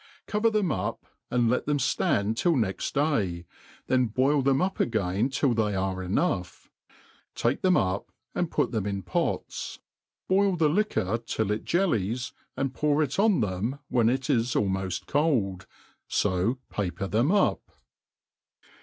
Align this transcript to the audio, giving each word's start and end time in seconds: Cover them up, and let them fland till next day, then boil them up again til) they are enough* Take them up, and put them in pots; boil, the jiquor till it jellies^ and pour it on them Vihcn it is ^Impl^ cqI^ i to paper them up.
Cover 0.25 0.49
them 0.49 0.71
up, 0.71 1.05
and 1.29 1.47
let 1.47 1.67
them 1.67 1.77
fland 1.77 2.35
till 2.35 2.55
next 2.55 2.95
day, 2.95 3.45
then 3.85 4.07
boil 4.07 4.41
them 4.41 4.59
up 4.59 4.79
again 4.79 5.29
til) 5.29 5.53
they 5.53 5.75
are 5.75 6.01
enough* 6.01 6.71
Take 7.35 7.61
them 7.61 7.77
up, 7.77 8.11
and 8.33 8.49
put 8.49 8.71
them 8.71 8.87
in 8.87 9.03
pots; 9.03 9.77
boil, 10.27 10.55
the 10.55 10.69
jiquor 10.69 11.23
till 11.23 11.51
it 11.51 11.65
jellies^ 11.65 12.31
and 12.57 12.73
pour 12.73 13.03
it 13.03 13.19
on 13.19 13.41
them 13.41 13.77
Vihcn 13.93 14.11
it 14.11 14.27
is 14.27 14.47
^Impl^ 14.55 14.97
cqI^ 15.05 15.61
i 15.61 15.65
to 16.09 16.57
paper 16.71 17.05
them 17.07 17.31
up. 17.31 17.61